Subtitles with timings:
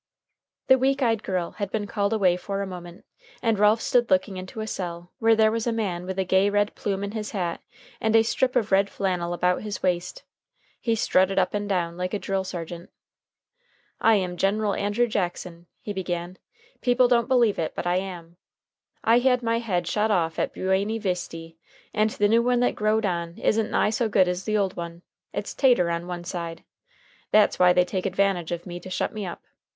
[0.65, 3.05] The weak eyed girl had been called away for a moment,
[3.43, 6.49] and Ralph stood looking into a cell, where there was a man with a gay
[6.49, 7.61] red plume in his hat
[7.99, 10.23] and a strip of red flannel about his waist.
[10.79, 12.89] He strutted up and down like a drill sergeant.
[13.99, 16.39] "I am General Andrew Jackson," he began.
[16.81, 18.37] "People don't believe it, but I am.
[19.03, 21.59] I had my head shot off at Bueny Visty,
[21.93, 25.03] and the new one that growed on isn't nigh so good as the old one;
[25.31, 26.63] it's tater on one side.
[27.29, 29.43] That's why they take advantage of me to shut me up.